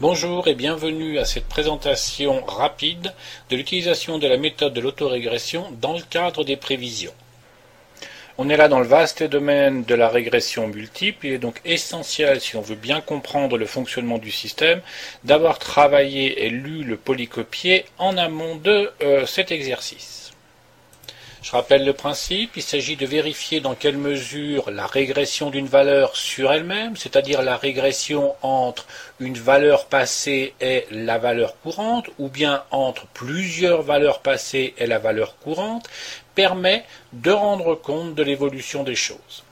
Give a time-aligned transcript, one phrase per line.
[0.00, 3.12] Bonjour et bienvenue à cette présentation rapide
[3.50, 7.12] de l'utilisation de la méthode de l'autorégression dans le cadre des prévisions.
[8.38, 11.26] On est là dans le vaste domaine de la régression multiple.
[11.26, 14.82] Il est donc essentiel, si on veut bien comprendre le fonctionnement du système,
[15.24, 20.30] d'avoir travaillé et lu le polycopier en amont de euh, cet exercice.
[21.40, 26.16] Je rappelle le principe, il s'agit de vérifier dans quelle mesure la régression d'une valeur
[26.16, 28.86] sur elle-même, c'est-à-dire la régression entre
[29.20, 34.98] une valeur passée et la valeur courante, ou bien entre plusieurs valeurs passées et la
[34.98, 35.88] valeur courante,
[36.34, 39.44] permet de rendre compte de l'évolution des choses.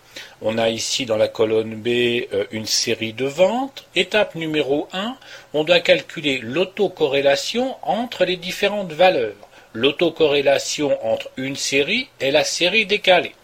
[0.42, 3.84] On a ici dans la colonne B euh, une série de ventes.
[3.94, 5.16] Étape numéro 1,
[5.54, 9.34] on doit calculer l'autocorrélation entre les différentes valeurs
[9.76, 13.34] l'autocorrélation entre une série et la série décalée.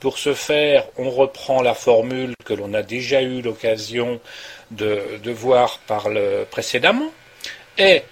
[0.00, 4.20] Pour ce faire, on reprend la formule que l'on a déjà eu l'occasion
[4.70, 5.80] de, voir
[6.50, 7.10] précédemment
[7.78, 8.02] et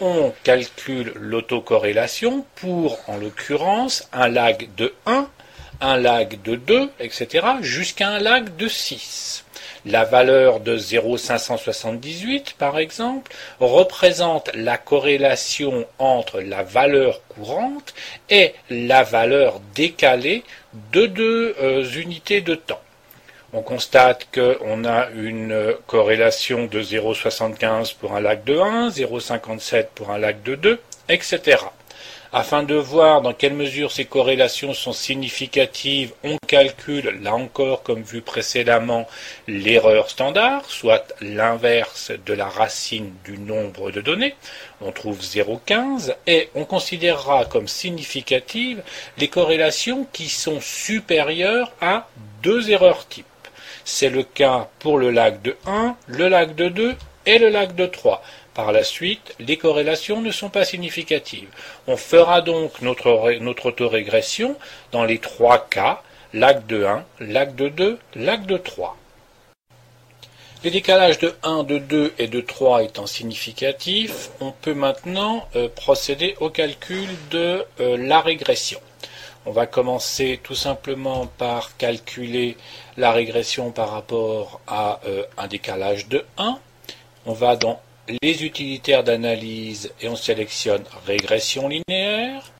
[0.00, 5.28] on calcule l'autocorrélation pour, en l'occurrence, un lag de 1,
[5.80, 9.44] un lag de 2, etc., jusqu'à un lag de 6.
[9.84, 17.92] La valeur de 0,578, par exemple, représente la corrélation entre la valeur courante
[18.30, 20.44] et la valeur décalée
[20.92, 22.80] de deux euh, unités de temps.
[23.52, 30.10] On constate qu'on a une corrélation de 0,75 pour un lac de 1, 0,57 pour
[30.10, 31.58] un lac de 2, etc.
[32.34, 38.00] Afin de voir dans quelle mesure ces corrélations sont significatives, on calcule, là encore comme
[38.00, 39.06] vu précédemment,
[39.46, 44.34] l'erreur standard, soit l'inverse de la racine du nombre de données.
[44.80, 48.82] On trouve 0,15 et on considérera comme significatives
[49.18, 52.08] les corrélations qui sont supérieures à
[52.42, 53.26] deux erreurs types.
[53.84, 56.94] C'est le cas pour le lac de 1, le lac de 2
[57.26, 58.22] et le lac de 3.
[58.54, 61.48] Par la suite, les corrélations ne sont pas significatives.
[61.86, 64.56] On fera donc notre, notre autorégression
[64.92, 66.02] dans les trois cas,
[66.34, 68.96] lac de 1, lac de 2, lac de 3.
[70.64, 75.68] Les décalages de 1, de 2 et de 3 étant significatifs, on peut maintenant euh,
[75.68, 78.80] procéder au calcul de euh, la régression.
[79.44, 82.56] On va commencer tout simplement par calculer
[82.96, 86.58] la régression par rapport à euh, un décalage de 1.
[87.26, 87.80] On va dans
[88.20, 92.52] les utilitaires d'analyse et on sélectionne régression linéaire.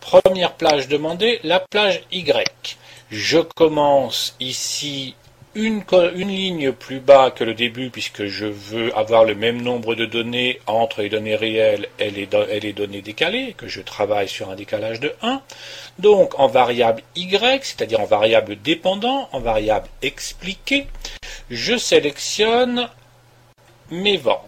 [0.00, 2.78] Première plage demandée, la plage Y.
[3.10, 5.14] Je commence ici
[5.54, 5.82] une,
[6.14, 10.60] ligne plus bas que le début puisque je veux avoir le même nombre de données
[10.66, 15.00] entre les données réelles et les, et données décalées, que je travaille sur un décalage
[15.00, 15.42] de 1.
[15.98, 20.86] Donc en variable Y, c'est-à-dire en variable dépendant, en variable expliquée,
[21.50, 22.88] je sélectionne
[23.90, 24.44] mes ventes.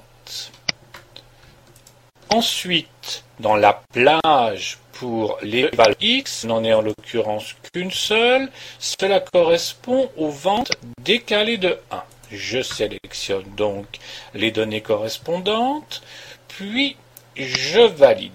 [2.30, 9.20] Ensuite, dans la plage pour les valeurs X, n'en est en l'occurrence qu'une seule, cela
[9.20, 12.02] correspond aux ventes décalées de 1.
[12.30, 13.86] Je sélectionne donc
[14.34, 16.02] les données correspondantes,
[16.46, 16.96] puis
[17.34, 18.32] je valide.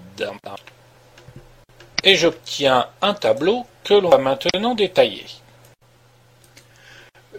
[2.03, 5.25] Et j'obtiens un tableau que l'on va maintenant détailler.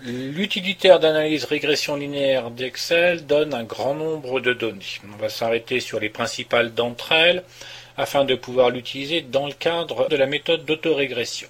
[0.02, 5.00] L'utilitaire d'analyse régression linéaire d'Excel donne un grand nombre de données.
[5.12, 7.42] On va s'arrêter sur les principales d'entre elles
[7.96, 11.48] afin de pouvoir l'utiliser dans le cadre de la méthode d'autorégression.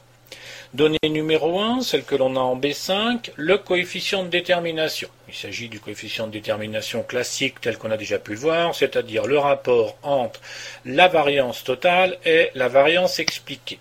[0.75, 5.09] Donnée numéro 1, celle que l'on a en B5, le coefficient de détermination.
[5.29, 9.27] Il s'agit du coefficient de détermination classique tel qu'on a déjà pu le voir, c'est-à-dire
[9.27, 10.41] le rapport entre
[10.85, 13.79] la variance totale et la variance expliquée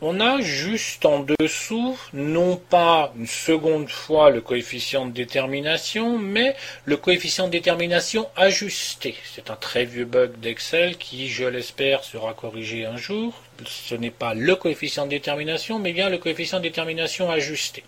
[0.00, 6.54] on a juste en dessous, non pas une seconde fois le coefficient de détermination, mais
[6.84, 9.16] le coefficient de détermination ajusté.
[9.34, 13.34] C'est un très vieux bug d'Excel qui, je l'espère, sera corrigé un jour.
[13.66, 17.82] Ce n'est pas le coefficient de détermination, mais bien le coefficient de détermination ajusté.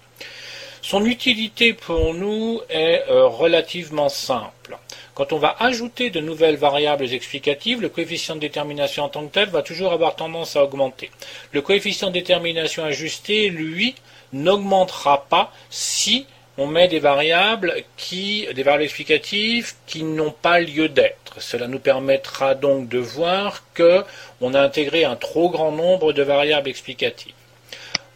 [0.82, 4.78] Son utilité pour nous est euh, relativement simple.
[5.20, 9.34] Quand on va ajouter de nouvelles variables explicatives, le coefficient de détermination en tant que
[9.34, 11.10] tel va toujours avoir tendance à augmenter.
[11.52, 13.94] Le coefficient de détermination ajusté, lui,
[14.32, 16.26] n'augmentera pas si
[16.56, 18.48] on met des variables qui,
[18.80, 21.38] explicatives qui n'ont pas lieu d'être.
[21.38, 24.02] Cela nous permettra donc de voir que
[24.40, 27.34] on a intégré un trop grand nombre de variables explicatives.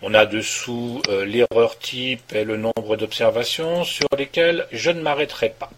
[0.01, 5.51] On a dessous euh, l'erreur type et le nombre d'observations sur lesquelles je ne m'arrêterai
[5.51, 5.69] pas.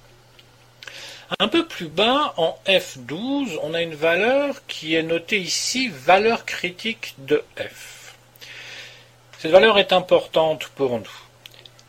[1.40, 6.44] Un peu plus bas, en F12, on a une valeur qui est notée ici valeur
[6.44, 8.14] critique de F.
[9.38, 11.10] Cette valeur est importante pour nous.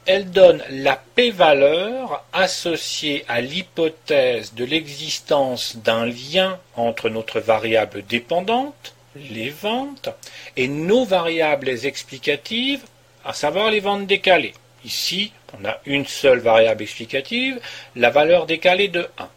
[0.07, 8.95] elle donne la p-valeur associée à l'hypothèse de l'existence d'un lien entre notre variable dépendante,
[9.17, 10.09] les ventes,
[10.55, 12.85] et nos variables explicatives,
[13.25, 14.53] à savoir les ventes décalées.
[14.87, 17.59] Ici, on a une seule variable explicative,
[17.97, 19.27] la valeur décalée de 1.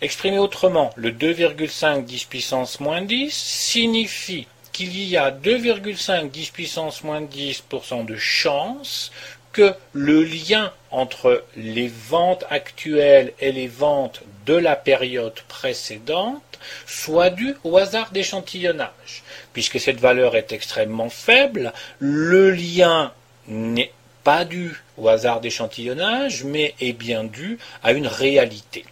[0.00, 7.04] Exprimé autrement, le 2,5 10 puissance moins 10 signifie qu'il y a 2,5 10 puissance
[7.04, 9.12] moins 10% de chance
[9.52, 17.28] que le lien entre les ventes actuelles et les ventes de la période précédente soit
[17.28, 19.24] dû au hasard d'échantillonnage.
[19.52, 23.12] Puisque cette valeur est extrêmement faible, le lien
[23.46, 23.92] n'est
[24.24, 28.84] pas dû au hasard d'échantillonnage, mais est bien dû à une réalité.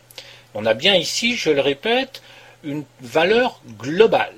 [0.54, 2.22] On a bien ici, je le répète,
[2.64, 4.34] une valeur globale.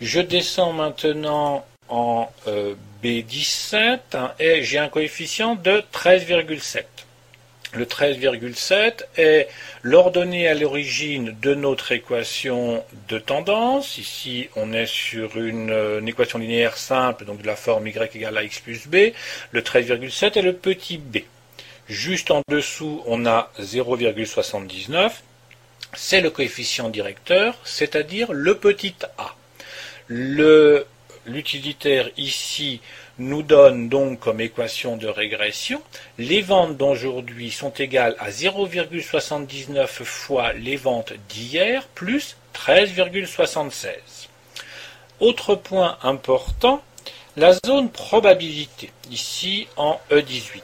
[0.00, 6.84] Je descends maintenant en euh, B17 hein, et j'ai un coefficient de 13,7.
[7.74, 9.48] Le 13,7 est
[9.80, 13.96] l'ordonnée à l'origine de notre équation de tendance.
[13.96, 18.42] Ici, on est sur une, équation linéaire simple, donc de la forme y égale à
[18.42, 19.14] x plus b.
[19.52, 21.20] Le 13,7 est le petit b.
[21.88, 25.12] Juste en dessous, on a 0,79.
[25.94, 29.34] C'est le coefficient directeur, c'est-à-dire le petit a.
[31.24, 32.80] L'utilitaire ici
[33.18, 35.80] nous donne donc comme équation de régression
[36.18, 43.92] les ventes d'aujourd'hui sont égales à 0,79 fois les ventes d'hier plus 13,76.
[45.20, 46.82] Autre point important,
[47.36, 50.60] la zone probabilité, ici en E18.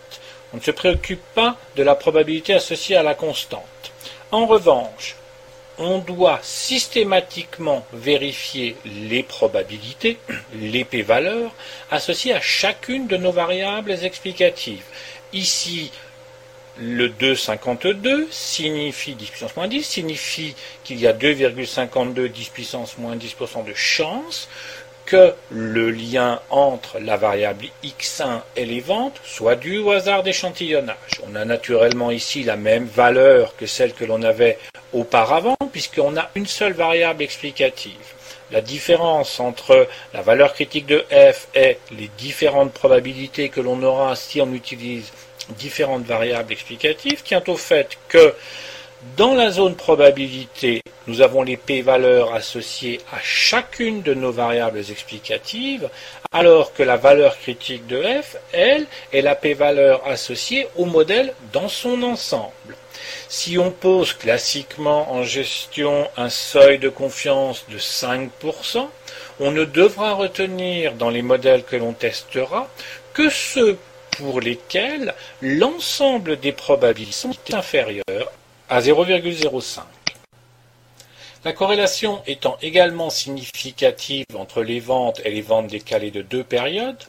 [0.53, 3.63] On ne se préoccupe pas de la probabilité associée à la constante.
[4.33, 5.15] En revanche,
[5.79, 10.19] on doit systématiquement vérifier les probabilités,
[10.55, 11.55] les p-valeurs,
[11.91, 14.85] associées à chacune de nos variables explicatives.
[15.33, 15.91] Ici,
[16.81, 20.55] le 2,52 signifie 10 puissance moins 10, signifie
[20.85, 24.49] qu'il y a 2,52 10 puissance moins 10% de chance
[25.09, 31.23] que le lien entre la variable x1 et les ventes soit dû au hasard d'échantillonnage.
[31.27, 34.59] On a naturellement ici la même valeur que celle que l'on avait
[34.93, 37.95] auparavant, puisqu'on a une seule variable explicative.
[38.51, 44.15] La différence entre la valeur critique de f et les différentes probabilités que l'on aura
[44.15, 45.11] si on utilise
[45.57, 48.35] différentes variables explicatives tient au fait que
[49.17, 55.89] dans la zone probabilité, nous avons les p-valeurs associées à chacune de nos variables explicatives,
[56.33, 61.69] alors que la valeur critique de f, elle, est la p-valeur associée au modèle dans
[61.69, 62.77] son ensemble.
[63.29, 68.87] Si on pose classiquement en gestion un seuil de confiance de 5%,
[69.41, 72.69] on ne devra retenir dans les modèles que l'on testera
[73.15, 73.79] que ceux
[74.11, 78.33] pour lesquels l'ensemble des probabilités sont inférieures
[78.69, 79.81] à 0,05.
[81.45, 87.03] La corrélation étant également significative entre les ventes et les ventes décalées de deux périodes,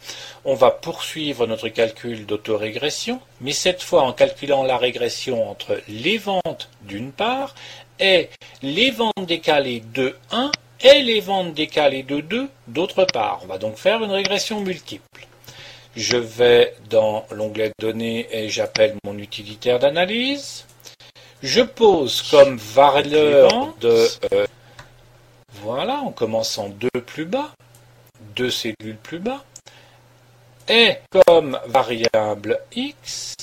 [0.46, 6.20] on va poursuivre notre calcul d'autorégression, mais cette fois en calculant la régression entre les
[6.20, 7.56] ventes d'une part
[8.00, 8.30] et
[8.62, 10.52] les ventes décalées de 1
[10.82, 13.40] et les ventes décalées de 2 d'autre part.
[13.44, 15.28] On va donc faire une régression multiple.
[15.96, 20.66] Je vais dans l'onglet Données et j'appelle mon utilitaire d'analyse.
[21.42, 24.08] Je pose comme valeur de...
[24.34, 24.46] Euh,
[25.62, 27.52] voilà, on commence en deux plus bas,
[28.36, 29.44] deux cellules plus bas,
[30.68, 33.36] et comme variable x,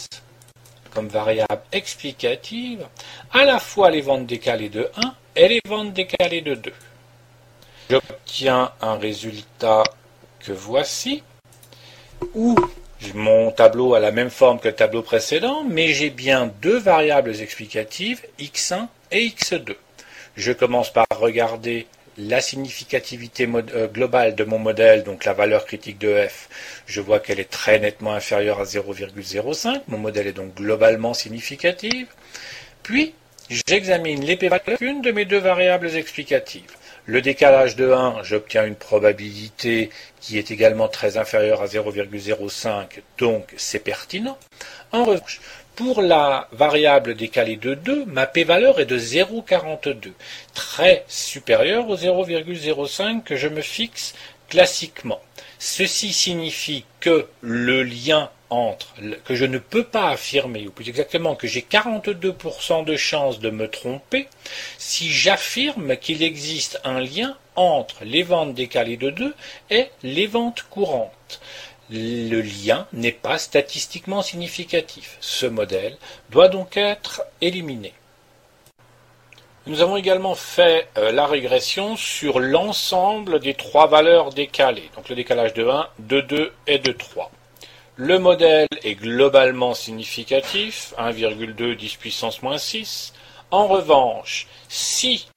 [0.92, 2.87] comme variable explicative,
[3.32, 6.73] à la fois les ventes décalées de 1 et les ventes décalées de 2.
[7.90, 9.85] J'obtiens un résultat
[10.40, 11.23] que voici,
[12.35, 12.56] où
[13.14, 17.40] mon tableau a la même forme que le tableau précédent, mais j'ai bien deux variables
[17.40, 19.74] explicatives, x1 et x2.
[20.36, 21.86] Je commence par regarder
[22.18, 26.48] la significativité euh, globale de mon modèle, donc la valeur critique de f,
[26.86, 29.82] je vois qu'elle est très nettement inférieure à 0,05.
[29.88, 32.08] Mon modèle est donc globalement significatif.
[32.82, 33.14] Puis,
[33.50, 36.72] j'examine les p-valeurs de mes deux variables explicatives.
[37.08, 43.54] Le décalage de 1, j'obtiens une probabilité qui est également très inférieure à 0,05, donc
[43.56, 44.36] c'est pertinent.
[44.90, 45.40] En revanche,
[45.76, 50.10] pour la variable décalée de 2, ma p-valeur est de 0,42,
[50.52, 54.14] très supérieure au 0,05 que je me fixe
[54.48, 55.20] classiquement.
[55.60, 61.34] Ceci signifie que le lien entre, que je ne peux pas affirmer, ou plus exactement
[61.34, 64.28] que j'ai 42% de chance de me tromper,
[64.78, 69.34] si j'affirme qu'il existe un lien entre les ventes décalées de 2
[69.70, 71.40] et les ventes courantes.
[71.88, 75.16] le lien n'est pas statistiquement significatif.
[75.20, 75.96] Ce modèle
[76.30, 77.92] doit donc être éliminé.
[79.68, 85.16] Nous avons également fait euh, la régression sur l'ensemble des trois valeurs décalées, donc le
[85.16, 87.32] décalage de 1, de 2 et de 3.
[87.98, 93.14] Le modèle est globalement significatif, 1,2 10 puissance moins 6.
[93.50, 95.28] En revanche, si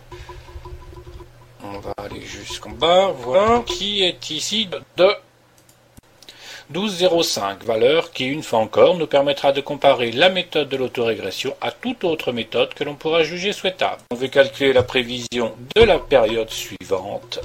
[1.62, 5.08] on va aller jusqu'en bas, voilà, qui est ici de
[6.72, 11.70] 12,05, valeur qui, une fois encore, nous permettra de comparer la méthode de l'autorégression à
[11.70, 14.02] toute autre méthode que l'on pourra juger souhaitable.
[14.10, 17.40] On veut calculer la prévision de la période suivante.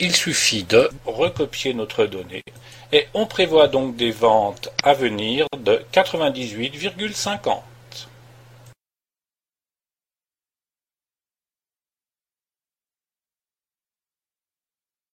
[0.00, 2.44] Il suffit de recopier notre donnée
[2.92, 7.62] et on prévoit donc des ventes à venir de 98,50.